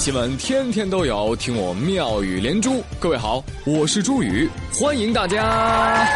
[0.00, 2.82] 新闻天天都有，听我妙语连珠。
[2.98, 6.08] 各位好，我是朱宇，欢迎大家。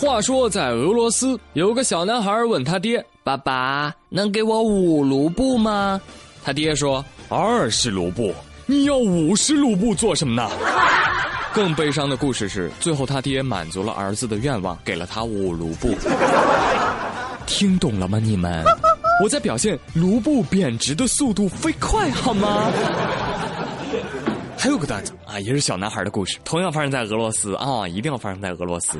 [0.00, 6.00] 话说，在俄罗斯有个小男孩问他爹：“爸爸，能给我五卢布吗？”
[6.42, 8.34] 他爹说：“二十卢布。”
[8.64, 10.48] 你要五十卢布做什么呢？
[11.54, 15.96] 更悲伤的故事是，最后他爹满足了儿子的愿望，给了他五卢布。
[17.46, 18.18] 听懂了吗？
[18.18, 18.64] 你们？
[19.22, 22.70] 我在表现卢布贬值的速度飞快，好吗？
[24.56, 28.98] 还有个段子啊，也是小男孩的故事，同样发生在俄罗斯啊，一定要发生在俄罗斯。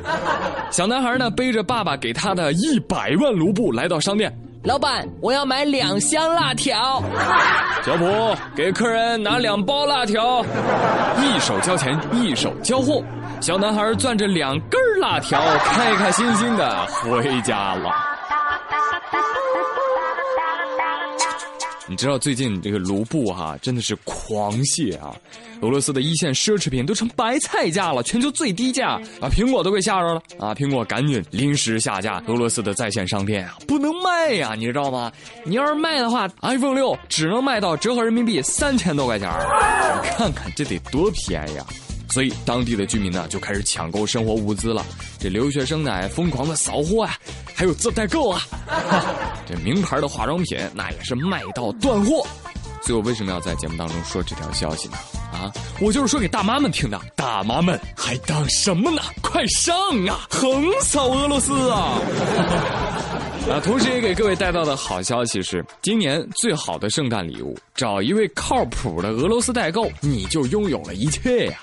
[0.70, 7.02] 小男孩呢，背着爸爸给他的一百万卢布来到商店，老板，我要买两箱辣条。
[7.84, 10.44] 小普给客人拿两包辣条，
[11.22, 13.02] 一手交钱一手交货，
[13.40, 17.90] 小男孩攥着两根辣条，开开心心的回家了。
[21.88, 25.16] 你知道最近这个卢布哈真的是狂泻啊！
[25.62, 29.28] 俄罗斯的一线奢侈品都成白菜价了，全球最低价啊！
[29.30, 30.54] 苹果都给吓着了啊！
[30.54, 35.10] 苹果赶紧临时下架，俄罗斯的在线商店啊不能卖呀，你知道吗？
[35.44, 39.28] 你要是卖的话，iPhone 六只能卖到折合人民币三千多块钱
[40.02, 41.66] 你看看这得多便宜啊！
[42.08, 44.84] 所以当地的居民呢就开始抢购生活物资了，
[45.18, 47.16] 这留学生呢疯狂的扫货啊，
[47.54, 48.42] 还有自代购啊，
[49.46, 52.26] 这名牌的化妆品那也是卖到断货。
[52.80, 54.96] 所以我为什么要在节目当中说这条消息呢？
[55.30, 59.02] 啊，我就是说给大妈们听的，大妈们还等什么呢？
[59.20, 62.00] 快上啊，横扫俄罗斯啊！
[63.50, 71.58] 啊，同时也给各位带到的好消息是，今年最好的圣诞礼物，找一位靠谱的俄罗斯代购，你就拥有了一切呀。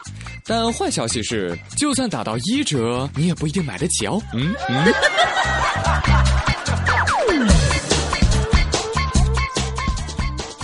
[0.48, 4.22] 但坏消息是，就算打到一折，你也不一定买得起哦。
[4.32, 4.94] 嗯嗯。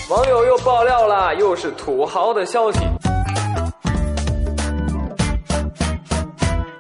[0.07, 2.79] 网友又爆料了，又是土豪的消息。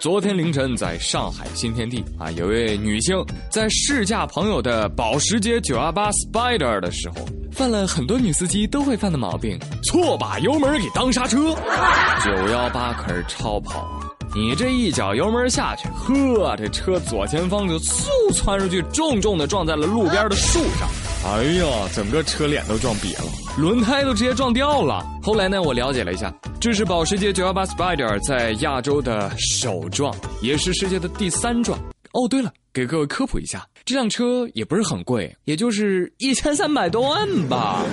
[0.01, 7.17] 昨天凌晨，在上海新天地啊，有位女性在试驾朋友的保时捷918 Spider 的时候，
[7.51, 11.55] 犯了很多女司机都会犯的毛病，错把油门给当刹车。
[12.19, 13.87] 918可是超跑，
[14.33, 20.89] 你这一脚油门下去，呵，这车左前方就嗖窜出去，重重的撞在了路边的树上。
[21.31, 25.05] 哎呀，整个车脸都撞瘪了，轮胎都直接撞掉了。
[25.21, 31.77] 后来呢，我了解了一下，这是保时捷918 Spider 在亚洲的首撞，也是世界的第三撞。
[32.13, 37.83] 哦，对了，给各位科普一下，这辆车也不是很贵，也就是一千三百多万吧。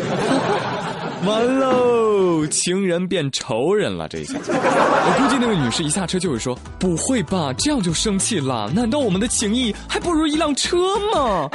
[1.26, 4.38] 完喽，情人变仇人了，这下。
[4.38, 8.70] 我估计那位女士一下车就会说：“不会吧，这样就生气了？
[8.72, 10.76] 难道我们的情谊还不如一辆车
[11.12, 11.50] 吗？”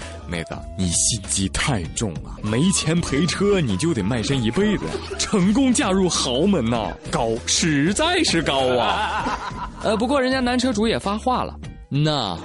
[0.30, 4.84] 妹子，你心机太重了，没钱赔车你就得卖身一辈子。
[5.18, 9.38] 成功嫁入豪门呐，高，实在是高啊！
[9.82, 11.54] 呃，不过人家男车主也发话了，
[11.88, 12.38] 那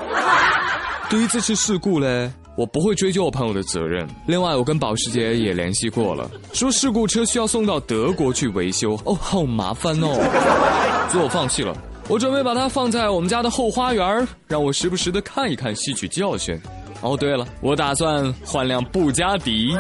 [1.09, 4.07] 对于这次事故嘞，我不会追究我朋友的责任。
[4.25, 11.75] 另外，我跟保时捷也联系过了，说事故车需要送到德国去维修，哦，好麻烦哦，所以我放弃了。
[12.07, 16.55] 我准备把它放在我们家的后花园，让我时不时的看一看，吸取教训。
[17.01, 19.75] 哦，对了，我打算换辆布加迪。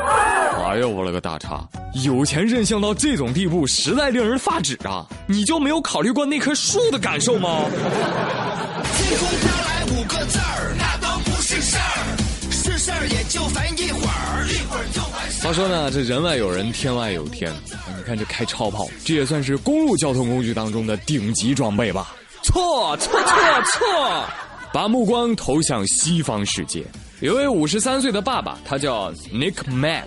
[0.65, 1.67] 哎呦，我了个大叉！
[2.03, 5.05] 有钱任性到这种地步，实在令人发指啊！
[5.27, 7.65] 你就没有考虑过那棵树的感受吗？
[8.97, 12.17] 天空飘来五个字儿，那都不是事儿，
[12.51, 15.47] 是事儿也就烦一会儿，一会儿就完事儿。
[15.47, 17.51] 话说呢，这人外有人，天外有天。
[17.97, 22.13] 你看这开超跑，这也算是公路交通工具当中的顶级装备吧？
[22.43, 23.27] 错错错
[23.73, 24.23] 错！
[24.71, 26.83] 把目光投向西方世界。
[27.25, 30.03] 有位五十三岁的爸爸，他叫 Nick Mad，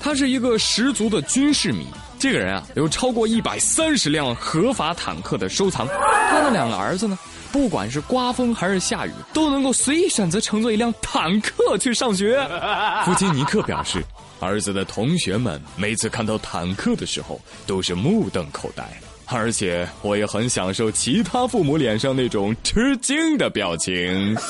[0.00, 1.86] 他是一个十足的军事迷。
[2.18, 5.86] 这个人啊，有超过一百三十辆合法坦克的收藏。
[6.30, 7.18] 他的两个儿子呢，
[7.52, 12.42] 不管是刮风还是下雨，都能够随意选择乘坐一辆坦克去上学。
[13.04, 14.02] 父亲尼克表示，
[14.40, 18.82] 儿子的同学们每次看到坦克的时候，都是目瞪口呆。
[19.26, 24.34] 而且我也很享受其他父母脸上那种吃惊的表情。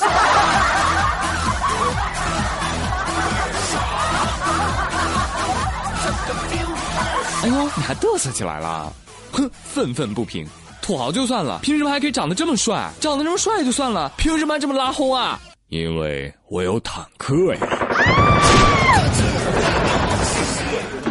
[7.43, 8.91] 哎呦，你还嘚瑟起来了！
[9.33, 10.47] 哼，愤愤不平，
[10.81, 12.89] 土豪就算了，凭什么还可以长得这么帅？
[13.01, 15.37] 长得这么帅就算了，凭什么还这么拉轰啊？
[15.67, 17.59] 因为我有坦克呀！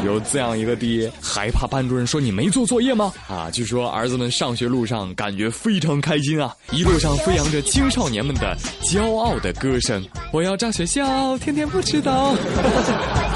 [0.04, 3.12] 有这样一个爹，还怕班主任说你没做作业吗？
[3.28, 10.02] 啊，据说儿子们上学路上感觉非常开心啊，一路上飞扬着青少年们的骄傲的歌声。
[10.32, 12.34] 我要炸学校，天天不迟到。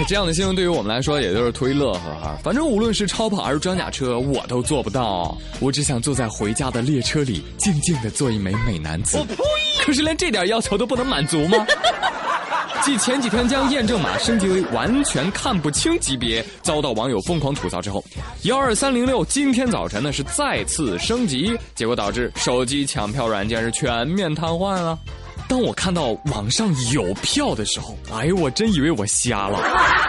[0.00, 2.38] 哎，这样的新闻对于我们来说也就是图一乐呵哈。
[2.42, 5.36] 反正无论是超跑还是装甲车，我都做不到。
[5.60, 9.18] 我只想坐在回家的列车里，静静的做一枚美男子。
[9.18, 9.36] 我呸！
[9.84, 11.66] 可是连这点要求都不能满足吗？
[12.82, 18.02] 继前几天将验证码升级为完全看不清级别，遭到网友疯狂吐槽之后，
[18.44, 24.98] 幺二三零六今天早晨呢是再次升级，结果导致手机抢票软件是全面瘫痪了。
[25.50, 29.58] 当我看到网上有票的时候，哎呦，我真以为我瞎了。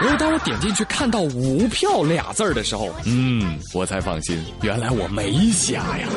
[0.00, 6.08] 然后当我点进去看到无票俩字儿的时候，嗯，我才放心，原来我没瞎呀。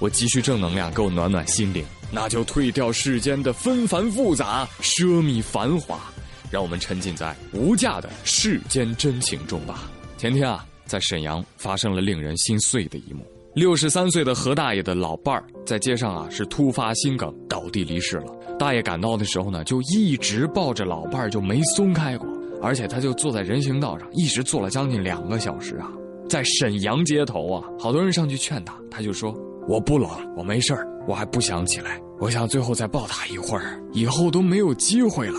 [0.00, 6.00] 我急需正能量，给我暖暖心灵，那就退掉世间的纷繁复杂，奢靡繁华。
[6.50, 9.90] 让我们沉浸在无价的世间真情中吧。
[10.16, 13.24] 前天啊，在沈阳发生了令人心碎的一幕：
[13.54, 18.32] 六十三岁的何大爷的老伴儿在街上啊是突发心梗倒地离世了。
[18.58, 22.28] 大爷赶到的时候呢，就一直抱着老伴儿就没松开过，
[22.60, 25.90] 而且他就坐在人行道上，一直坐了将近两个小时啊。
[26.28, 29.32] 在沈阳街头啊，好多人上去劝他，他就说
[29.66, 35.38] ：“我不冷，我没事儿，我还不想起来，我想最后再抱他一会儿，以后都没有机会了。”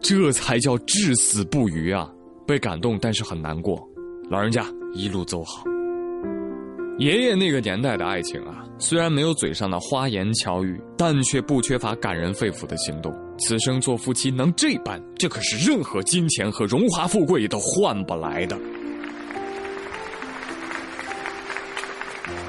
[0.00, 2.08] 这才叫至死不渝啊！
[2.46, 3.78] 被感动，但是很难过。
[4.30, 4.64] 老人家
[4.94, 5.64] 一路走好。
[6.98, 13.14] 爷爷那个年代的爱情啊，虽然没有嘴上的花言巧语，但却不缺乏感人肺腑的行动。
[13.38, 18.58] 此生做夫妻能这般，这可是任何金钱和荣华富贵都换不来的。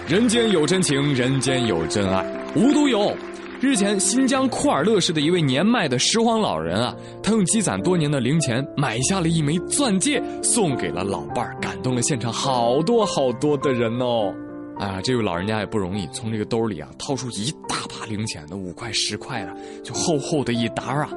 [0.08, 2.26] 人间有真情，人间有真爱，
[2.56, 3.16] 无独有偶。
[3.62, 14.34] 日前，新疆库尔勒市的一位年迈的拾荒老人啊，他用积攒多年的零钱买下了一枚钻戒，送给了老伴儿，感动了现场好多好多的人哦。
[14.78, 19.54] 啊，这位老人家也不容易，从这个兜里啊掏出一大把零钱，那五块十块的，
[19.84, 21.10] 就厚厚的一沓啊。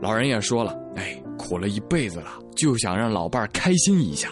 [0.00, 4.28] 老人也说了，哎，苦了一辈子了，就想让老伴儿开心一下。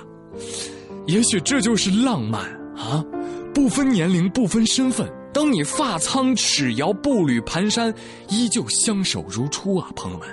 [1.06, 2.42] 也许这就是浪漫
[2.76, 3.04] 啊，
[3.52, 5.10] 不分年龄，不分身份。
[5.37, 7.94] 当你发苍齿摇步履蹒跚，
[8.31, 10.27] 依旧相守如初啊，朋友们，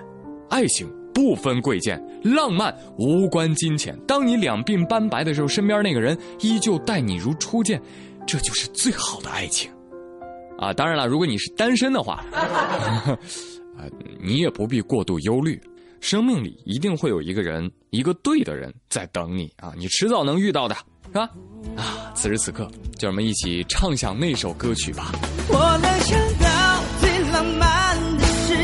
[0.49, 3.99] 爱情不分贵贱，浪漫无关金钱。
[4.07, 7.81] 当你两鬓斑白的时候，身边那个人依旧待你如初见，
[8.25, 9.69] 这就是最好的爱情。
[10.57, 13.83] 啊，当然了，如果你是单身的话， 啊，
[14.23, 15.59] 你也不必过度忧虑，
[15.99, 20.73] 生命里一定会有一个人，一个对的人在等你啊，你迟早能遇到的。
[21.05, 21.29] 是吧？
[21.75, 25.11] 啊，此时此刻，就让我们一起唱响那首歌曲吧。
[25.49, 28.55] 我能想到最浪漫的事，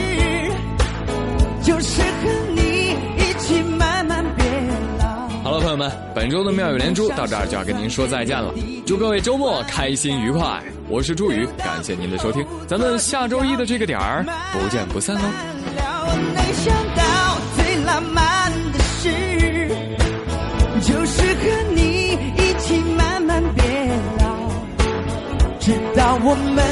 [1.64, 4.68] 就是和你一起慢慢变
[5.00, 5.28] 老。
[5.44, 8.54] 好了，朋友们，本周的妙语连珠到这儿就要跟您说再见了。
[8.86, 10.64] 祝各位周末开心愉快！
[10.88, 15.22] 我是朱宇，感谢您的收听，咱们下周一的这个点儿不见不散哦。
[15.22, 19.10] 我能想到最浪漫的事，
[20.82, 21.44] 就是和
[21.76, 21.79] 你。
[25.70, 26.66] 直到我们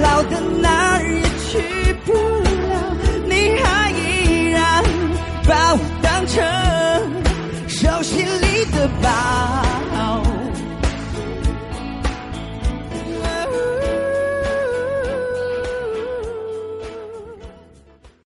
[0.00, 1.83] 老的哪儿也去